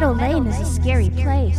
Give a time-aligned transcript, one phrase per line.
[0.00, 1.58] Meadow Lane is a scary place.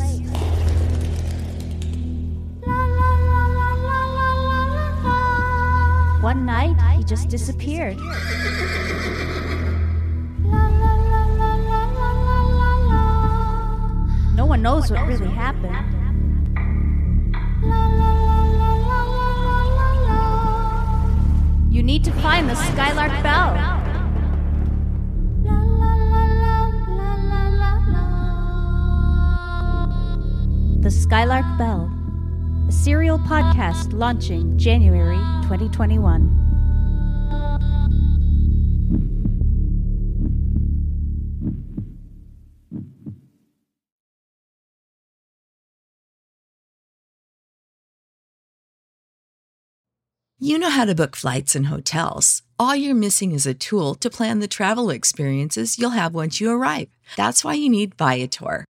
[6.23, 7.97] One night, he just disappeared.
[14.35, 15.77] No one knows what really happened.
[21.71, 23.80] You need to find the Skylark Bell.
[31.11, 31.91] Skylark Bell,
[32.69, 36.37] a serial podcast launching January 2021.
[50.39, 52.41] You know how to book flights and hotels.
[52.57, 56.49] All you're missing is a tool to plan the travel experiences you'll have once you
[56.49, 56.87] arrive.
[57.17, 58.63] That's why you need Viator.